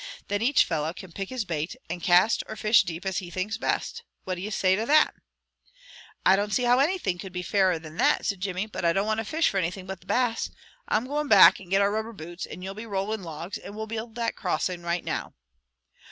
[0.29, 3.57] Then each fellow can pick his bait, and cast or fish deep as he thinks
[3.57, 4.01] best.
[4.23, 5.13] What d'ye say to that?"
[6.25, 8.67] "I don't see how anything could be fairer than that," said Jimmy.
[8.73, 10.49] "I don't want to fish for anything but the Bass.
[10.87, 13.85] I'm goin' back and get our rubber boots, and you be rollin' logs, and we'll
[13.85, 15.35] build that crossing right now."